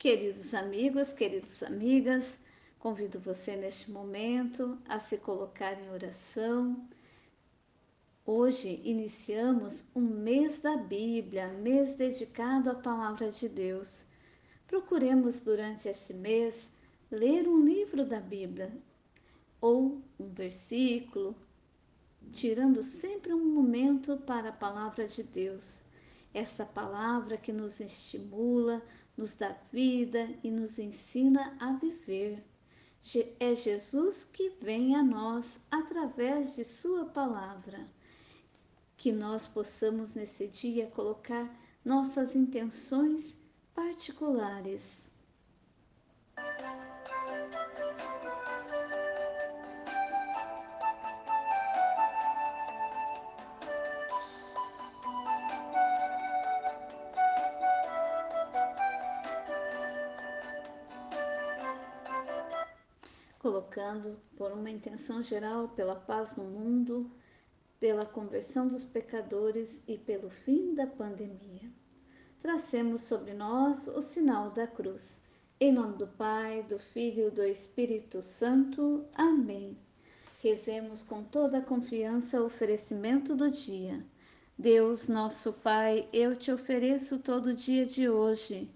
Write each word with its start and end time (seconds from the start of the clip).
Queridos 0.00 0.54
amigos, 0.54 1.12
queridas 1.12 1.62
amigas, 1.62 2.40
convido 2.78 3.20
você 3.20 3.54
neste 3.54 3.90
momento 3.90 4.78
a 4.88 4.98
se 4.98 5.18
colocar 5.18 5.74
em 5.74 5.90
oração. 5.90 6.88
Hoje 8.24 8.80
iniciamos 8.82 9.84
um 9.94 10.00
mês 10.00 10.60
da 10.62 10.74
Bíblia, 10.78 11.48
mês 11.48 11.96
dedicado 11.96 12.70
à 12.70 12.74
palavra 12.74 13.30
de 13.30 13.46
Deus. 13.46 14.06
Procuremos 14.66 15.42
durante 15.44 15.86
este 15.86 16.14
mês 16.14 16.72
ler 17.10 17.46
um 17.46 17.62
livro 17.62 18.02
da 18.02 18.20
Bíblia 18.20 18.72
ou 19.60 20.00
um 20.18 20.30
versículo, 20.30 21.36
tirando 22.32 22.82
sempre 22.82 23.34
um 23.34 23.52
momento 23.52 24.16
para 24.16 24.48
a 24.48 24.52
palavra 24.52 25.06
de 25.06 25.22
Deus. 25.22 25.84
Essa 26.32 26.64
palavra 26.64 27.36
que 27.36 27.52
nos 27.52 27.80
estimula, 27.80 28.80
nos 29.20 29.36
dá 29.36 29.54
vida 29.70 30.30
e 30.42 30.50
nos 30.50 30.78
ensina 30.78 31.54
a 31.60 31.74
viver. 31.74 32.42
É 33.38 33.54
Jesus 33.54 34.24
que 34.24 34.50
vem 34.62 34.96
a 34.96 35.02
nós 35.02 35.60
através 35.70 36.56
de 36.56 36.64
Sua 36.64 37.04
palavra. 37.04 37.86
Que 38.96 39.12
nós 39.12 39.46
possamos 39.46 40.14
nesse 40.14 40.48
dia 40.48 40.86
colocar 40.86 41.54
nossas 41.84 42.34
intenções 42.34 43.38
particulares 43.74 45.12
colocando 63.40 64.20
por 64.36 64.52
uma 64.52 64.70
intenção 64.70 65.22
geral 65.22 65.70
pela 65.70 65.96
paz 65.96 66.36
no 66.36 66.44
mundo, 66.44 67.10
pela 67.80 68.04
conversão 68.04 68.68
dos 68.68 68.84
pecadores 68.84 69.82
e 69.88 69.96
pelo 69.96 70.28
fim 70.28 70.74
da 70.74 70.86
pandemia. 70.86 71.72
Tracemos 72.38 73.00
sobre 73.02 73.32
nós 73.32 73.88
o 73.88 74.02
sinal 74.02 74.50
da 74.50 74.66
cruz. 74.66 75.22
Em 75.58 75.72
nome 75.72 75.96
do 75.96 76.06
Pai, 76.06 76.62
do 76.64 76.78
Filho 76.78 77.28
e 77.28 77.30
do 77.30 77.42
Espírito 77.42 78.20
Santo. 78.20 79.06
Amém. 79.14 79.76
Rezemos 80.42 81.02
com 81.02 81.24
toda 81.24 81.58
a 81.58 81.62
confiança 81.62 82.42
o 82.42 82.46
oferecimento 82.46 83.34
do 83.34 83.50
dia. 83.50 84.04
Deus, 84.58 85.08
nosso 85.08 85.54
Pai, 85.54 86.06
eu 86.12 86.36
te 86.36 86.52
ofereço 86.52 87.18
todo 87.18 87.46
o 87.46 87.54
dia 87.54 87.86
de 87.86 88.06
hoje 88.06 88.70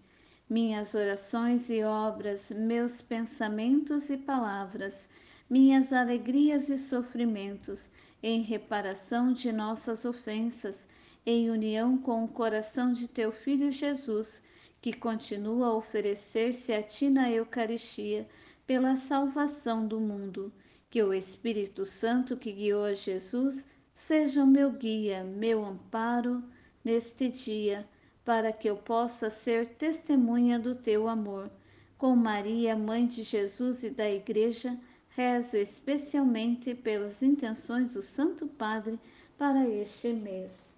minhas 0.49 0.95
orações 0.95 1.71
e 1.71 1.83
obras, 1.83 2.51
meus 2.51 3.01
pensamentos 3.01 4.11
e 4.11 4.17
palavras, 4.17 5.09
minhas 5.49 5.93
alegrias 5.93 6.69
e 6.69 6.77
sofrimentos, 6.77 7.91
em 8.23 8.43
reparação 8.43 9.33
de 9.33 9.51
nossas 9.53 10.05
ofensas, 10.05 10.87
em 11.25 11.51
união 11.51 11.97
com 11.97 12.25
o 12.25 12.29
coração 12.29 12.93
de 12.93 13.09
teu 13.09 13.33
Filho 13.33 13.73
Jesus, 13.73 14.43
que 14.81 14.93
continua 14.93 15.69
a 15.69 15.75
oferecer-se 15.75 16.73
a 16.73 16.83
ti 16.83 17.09
na 17.09 17.31
Eucaristia 17.31 18.29
pela 18.67 18.97
salvação 18.97 19.87
do 19.87 19.99
mundo. 19.99 20.53
Que 20.91 21.03
o 21.03 21.13
Espírito 21.13 21.87
Santo 21.87 22.37
que 22.37 22.53
guiou 22.53 22.85
a 22.85 22.95
Jesus 22.95 23.67
seja 23.95 24.45
o 24.45 24.47
meu 24.47 24.71
guia, 24.71 25.25
meu 25.25 25.65
amparo 25.65 26.45
neste 26.85 27.29
dia 27.29 27.89
para 28.25 28.53
que 28.53 28.69
eu 28.69 28.77
possa 28.77 29.29
ser 29.29 29.69
testemunha 29.75 30.59
do 30.59 30.75
teu 30.75 31.09
amor. 31.09 31.51
Com 31.99 32.17
Maria, 32.17 32.77
mãe 32.77 33.07
de 33.07 33.23
Jesus 33.23 33.83
e 33.83 33.91
da 33.91 34.11
Igreja, 34.11 34.79
rezo 35.11 35.57
especialmente 35.57 36.75
pelas 36.75 37.23
intenções 37.23 37.93
do 37.93 38.03
Santo 38.03 38.47
Padre 38.47 38.99
para 39.37 39.69
este 39.69 40.09
mês. 40.09 40.77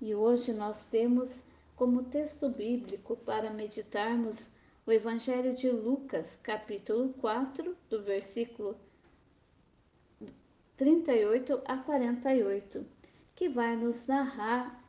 E 0.00 0.14
hoje 0.14 0.52
nós 0.52 0.86
temos 0.86 1.44
como 1.76 2.04
texto 2.04 2.48
bíblico 2.48 3.16
para 3.16 3.50
meditarmos 3.50 4.50
o 4.86 4.92
Evangelho 4.92 5.54
de 5.54 5.70
Lucas, 5.70 6.36
capítulo 6.42 7.14
4, 7.20 7.76
do 7.88 8.02
versículo 8.02 8.76
38 10.76 11.60
a 11.64 11.76
48, 11.76 12.84
que 13.36 13.48
vai 13.48 13.76
nos 13.76 14.06
narrar 14.06 14.79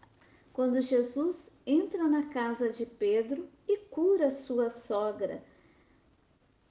quando 0.54 0.82
Jesus 0.82 1.54
entra 1.66 2.08
na 2.08 2.24
casa 2.30 2.70
de 2.70 2.86
Pedro 2.86 3.48
e 3.68 3.78
cura 3.78 4.32
sua 4.32 4.70
sogra. 4.70 5.44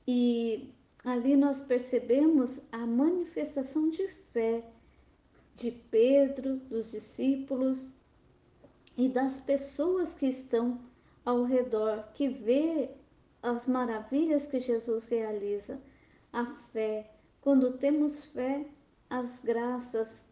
E 0.07 0.73
ali 1.05 1.37
nós 1.37 1.61
percebemos 1.61 2.63
a 2.73 2.87
manifestação 2.87 3.91
de 3.91 4.07
fé 4.33 4.65
de 5.55 5.71
Pedro, 5.71 6.57
dos 6.57 6.91
discípulos 6.91 7.89
e 8.97 9.09
das 9.09 9.41
pessoas 9.41 10.15
que 10.15 10.27
estão 10.27 10.81
ao 11.25 11.45
redor, 11.45 12.05
que 12.15 12.29
vê 12.29 12.91
as 13.43 13.67
maravilhas 13.67 14.47
que 14.47 14.61
Jesus 14.61 15.05
realiza. 15.05 15.81
A 16.33 16.47
fé, 16.73 17.11
quando 17.41 17.79
temos 17.79 18.25
fé, 18.25 18.67
as 19.09 19.41
graças, 19.41 20.23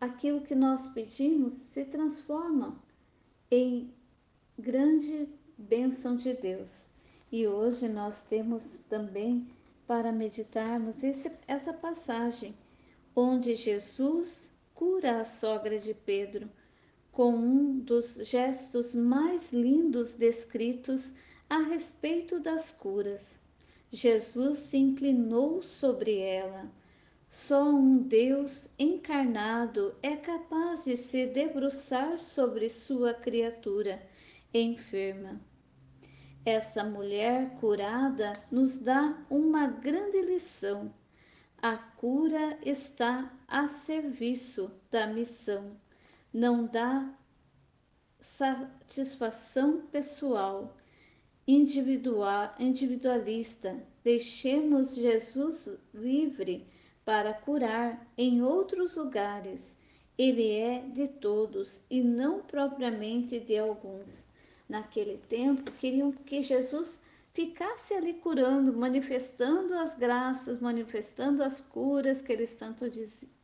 aquilo 0.00 0.40
que 0.40 0.54
nós 0.54 0.88
pedimos 0.88 1.54
se 1.54 1.84
transforma 1.84 2.80
em 3.50 3.92
grande 4.58 5.28
bênção 5.56 6.16
de 6.16 6.32
Deus. 6.34 6.88
E 7.30 7.46
hoje 7.46 7.88
nós 7.88 8.24
temos 8.24 8.78
também 8.88 9.48
para 9.86 10.12
meditarmos 10.12 11.02
esse, 11.02 11.30
essa 11.46 11.72
passagem 11.72 12.54
onde 13.14 13.54
Jesus 13.54 14.54
cura 14.74 15.20
a 15.20 15.24
sogra 15.24 15.78
de 15.78 15.94
Pedro 15.94 16.50
com 17.10 17.34
um 17.34 17.78
dos 17.78 18.16
gestos 18.28 18.94
mais 18.94 19.52
lindos 19.52 20.16
descritos 20.16 21.14
a 21.48 21.58
respeito 21.58 22.38
das 22.38 22.70
curas. 22.70 23.42
Jesus 23.90 24.58
se 24.58 24.76
inclinou 24.76 25.62
sobre 25.62 26.18
ela 26.18 26.70
só 27.28 27.68
um 27.68 27.98
Deus 27.98 28.70
encarnado 28.78 29.94
é 30.02 30.16
capaz 30.16 30.84
de 30.84 30.96
se 30.96 31.26
debruçar 31.26 32.18
sobre 32.18 32.70
sua 32.70 33.12
criatura 33.12 34.02
enferma. 34.54 35.40
Essa 36.44 36.84
mulher 36.84 37.56
curada 37.58 38.32
nos 38.50 38.78
dá 38.78 39.20
uma 39.28 39.66
grande 39.66 40.22
lição. 40.22 40.94
A 41.60 41.76
cura 41.76 42.58
está 42.64 43.36
a 43.48 43.66
serviço 43.66 44.70
da 44.90 45.06
missão, 45.06 45.76
não 46.32 46.66
dá 46.66 47.12
satisfação 48.20 49.82
pessoal, 49.86 50.76
individual, 51.46 52.54
individualista. 52.58 53.76
Deixemos 54.04 54.94
Jesus 54.94 55.68
livre 55.92 56.68
para 57.06 57.32
curar 57.32 58.04
em 58.18 58.42
outros 58.42 58.96
lugares. 58.96 59.78
Ele 60.18 60.50
é 60.50 60.80
de 60.80 61.06
todos 61.06 61.80
e 61.88 62.02
não 62.02 62.40
propriamente 62.40 63.38
de 63.38 63.56
alguns. 63.56 64.26
Naquele 64.68 65.16
tempo, 65.16 65.70
queriam 65.72 66.10
que 66.10 66.42
Jesus 66.42 67.04
ficasse 67.32 67.94
ali 67.94 68.14
curando, 68.14 68.76
manifestando 68.76 69.74
as 69.74 69.94
graças, 69.94 70.58
manifestando 70.58 71.44
as 71.44 71.60
curas 71.60 72.20
que 72.20 72.32
eles 72.32 72.56
tanto 72.56 72.84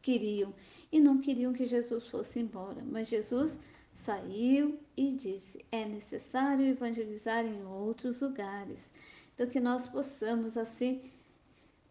queriam 0.03 0.53
e 0.91 0.99
não 0.99 1.19
queriam 1.19 1.53
que 1.53 1.65
Jesus 1.65 2.09
fosse 2.09 2.41
embora. 2.41 2.83
Mas 2.85 3.07
Jesus 3.07 3.61
saiu 3.95 4.77
e 4.97 5.13
disse: 5.13 5.65
é 5.71 5.85
necessário 5.85 6.67
evangelizar 6.67 7.47
em 7.47 7.65
outros 7.65 8.23
lugares. 8.23 8.91
Então, 9.35 9.47
que 9.47 9.61
nós 9.61 9.87
possamos 9.87 10.59
assim 10.59 11.01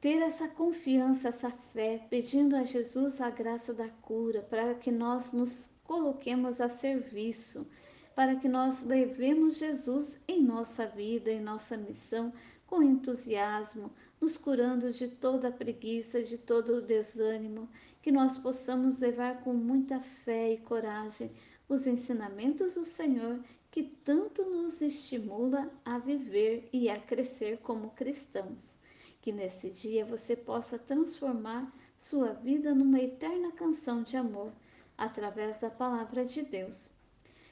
ter 0.01 0.19
essa 0.24 0.48
confiança, 0.48 1.30
essa 1.30 1.51
fé, 1.51 2.00
pedindo 2.09 2.56
a 2.56 2.63
Jesus 2.63 3.21
a 3.21 3.30
graça 3.30 3.71
da 3.71 3.88
cura, 3.88 4.42
para 4.42 4.74
que 4.74 4.92
nós 4.92 5.31
nos 5.31 5.75
coloquemos 5.83 6.59
a 6.59 6.68
serviço, 6.68 7.68
para 8.15 8.36
que 8.36 8.50
nós 8.50 8.81
levemos 8.81 9.57
Jesus 9.57 10.24
em 10.27 10.42
nossa 10.42 10.88
vida, 10.88 11.31
em 11.31 11.39
nossa 11.39 11.77
missão, 11.77 12.33
com 12.65 12.81
entusiasmo, 12.81 13.92
nos 14.19 14.38
curando 14.38 14.92
de 14.92 15.07
toda 15.07 15.50
a 15.50 15.51
preguiça, 15.51 16.24
de 16.24 16.39
todo 16.39 16.77
o 16.77 16.81
desânimo, 16.81 17.69
que 18.01 18.12
nós 18.12 18.39
possamos 18.39 19.00
levar 19.00 19.44
com 19.44 19.54
muita 19.54 20.00
fé 20.00 20.54
e 20.54 20.57
coragem 20.57 21.31
os 21.69 21.86
ensinamentos 21.86 22.74
do 22.74 22.83
Senhor 22.83 23.39
que 23.69 23.83
tanto 23.83 24.50
nos 24.50 24.81
estimula 24.81 25.71
a 25.86 26.00
viver 26.00 26.68
e 26.74 26.89
a 26.89 27.00
crescer 27.00 27.59
como 27.59 27.92
cristãos 27.92 28.81
que 29.21 29.31
nesse 29.31 29.69
dia 29.69 30.03
você 30.06 30.35
possa 30.35 30.79
transformar 30.79 31.71
sua 31.97 32.33
vida 32.33 32.73
numa 32.73 33.00
eterna 33.00 33.51
canção 33.51 34.01
de 34.03 34.18
amor 34.18 34.51
através 34.97 35.62
da 35.62 35.69
palavra 35.69 36.25
de 36.25 36.41
Deus. 36.41 36.89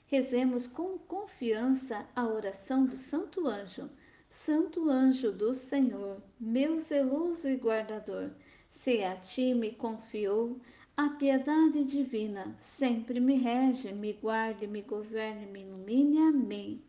Rezemos 0.07 0.65
com 0.65 0.97
confiança 0.97 2.07
a 2.15 2.27
oração 2.27 2.85
do 2.85 2.97
Santo 2.97 3.47
Anjo. 3.47 3.89
Santo 4.27 4.87
anjo 4.87 5.31
do 5.31 5.55
Senhor, 5.55 6.21
meu 6.39 6.79
zeloso 6.79 7.49
e 7.49 7.55
guardador, 7.55 8.29
se 8.69 9.03
a 9.03 9.15
ti 9.15 9.55
me 9.55 9.71
confiou 9.71 10.61
a 10.95 11.09
piedade 11.09 11.83
divina, 11.83 12.53
sempre 12.55 13.19
me 13.19 13.35
rege, 13.35 13.91
me 13.91 14.13
guarde, 14.13 14.67
me 14.67 14.83
governe, 14.83 15.47
me 15.47 15.61
ilumine. 15.61 16.19
Amém. 16.19 16.88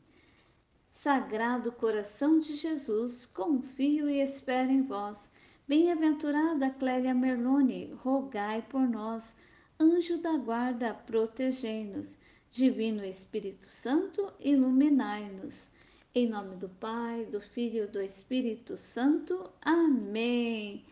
Sagrado 1.02 1.72
coração 1.72 2.38
de 2.38 2.54
Jesus, 2.54 3.24
confio 3.24 4.06
e 4.06 4.20
espero 4.20 4.70
em 4.70 4.82
vós. 4.82 5.32
Bem-aventurada 5.66 6.68
Clélia 6.68 7.14
Merlone, 7.14 7.94
rogai 8.02 8.60
por 8.60 8.86
nós. 8.86 9.34
Anjo 9.80 10.18
da 10.18 10.36
guarda, 10.36 10.92
protegei-nos. 10.92 12.18
Divino 12.50 13.02
Espírito 13.02 13.64
Santo, 13.64 14.30
iluminai-nos. 14.38 15.70
Em 16.14 16.28
nome 16.28 16.56
do 16.56 16.68
Pai, 16.68 17.24
do 17.24 17.40
Filho 17.40 17.84
e 17.84 17.86
do 17.86 18.02
Espírito 18.02 18.76
Santo. 18.76 19.50
Amém. 19.62 20.84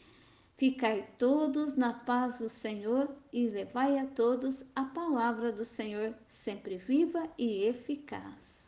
Ficai 0.56 1.06
todos 1.19 1.76
na 1.76 1.93
paz 1.93 2.38
do 2.38 2.49
Senhor 2.49 3.14
e 3.31 3.46
levai 3.46 3.99
a 3.99 4.06
todos 4.06 4.64
a 4.75 4.84
palavra 4.84 5.52
do 5.52 5.66
Senhor, 5.66 6.14
sempre 6.26 6.78
viva 6.78 7.28
e 7.37 7.64
eficaz. 7.64 8.68